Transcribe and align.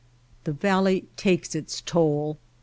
The 0.45 0.51
valley 0.51 1.05
takes 1.15 1.53
its 1.53 1.79
toll. 1.79 2.39